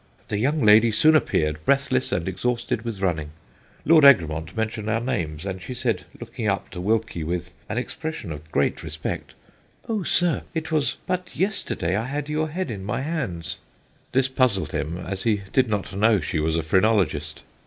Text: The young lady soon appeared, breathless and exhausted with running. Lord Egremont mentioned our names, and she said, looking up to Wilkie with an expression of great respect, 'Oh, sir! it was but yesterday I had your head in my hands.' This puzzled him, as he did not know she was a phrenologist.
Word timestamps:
The 0.29 0.39
young 0.39 0.63
lady 0.63 0.89
soon 0.89 1.15
appeared, 1.15 1.63
breathless 1.63 2.11
and 2.11 2.27
exhausted 2.27 2.81
with 2.81 3.01
running. 3.01 3.29
Lord 3.85 4.03
Egremont 4.03 4.57
mentioned 4.57 4.89
our 4.89 4.99
names, 4.99 5.45
and 5.45 5.61
she 5.61 5.75
said, 5.75 6.05
looking 6.19 6.47
up 6.47 6.71
to 6.71 6.81
Wilkie 6.81 7.23
with 7.23 7.51
an 7.69 7.77
expression 7.77 8.31
of 8.31 8.51
great 8.51 8.81
respect, 8.81 9.35
'Oh, 9.87 10.01
sir! 10.01 10.41
it 10.55 10.71
was 10.71 10.97
but 11.05 11.35
yesterday 11.35 11.95
I 11.95 12.05
had 12.05 12.29
your 12.29 12.49
head 12.49 12.71
in 12.71 12.83
my 12.83 13.03
hands.' 13.03 13.59
This 14.11 14.27
puzzled 14.27 14.71
him, 14.71 14.97
as 14.97 15.21
he 15.21 15.41
did 15.53 15.69
not 15.69 15.95
know 15.95 16.19
she 16.19 16.39
was 16.39 16.55
a 16.55 16.63
phrenologist. 16.63 17.43